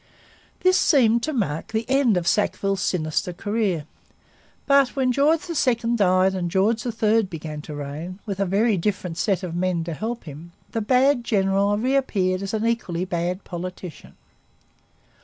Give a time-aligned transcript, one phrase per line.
[0.61, 3.85] This seemed to mark the end of Sackville's sinister career.
[4.65, 9.19] But when George II died and George III began to reign, with a very different
[9.19, 14.13] set of men to help him, the bad general reappeared as an equally bad politician.